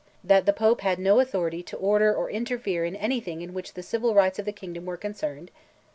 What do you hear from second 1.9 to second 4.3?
or interfere in anything in which the civil